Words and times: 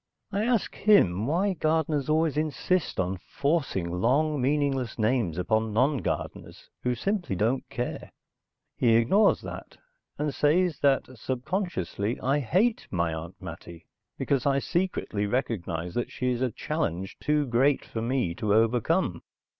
I 0.31 0.45
ask 0.45 0.73
him 0.73 1.27
why 1.27 1.53
gardeners 1.53 2.09
always 2.09 2.35
insist 2.35 2.99
on 2.99 3.17
forcing 3.19 3.87
long 3.91 4.41
meaningless 4.41 4.97
names 4.97 5.37
upon 5.37 5.73
non 5.73 5.99
gardeners 5.99 6.71
who 6.81 6.95
simply 6.95 7.35
don't 7.35 7.69
care. 7.69 8.11
He 8.75 8.95
ignores 8.95 9.41
that, 9.41 9.77
and 10.17 10.33
says 10.33 10.79
that 10.79 11.05
subconsciously 11.19 12.19
I 12.19 12.39
hate 12.39 12.87
my 12.89 13.13
Aunt 13.13 13.39
Mattie 13.39 13.85
because 14.17 14.47
I 14.47 14.57
secretly 14.57 15.27
recognize 15.27 15.93
that 15.93 16.11
she 16.11 16.31
is 16.31 16.41
a 16.41 16.49
challenge 16.49 17.17
too 17.19 17.45
great 17.45 17.85
for 17.85 18.01
me 18.01 18.33
to 18.33 18.55
overcome. 18.55 19.21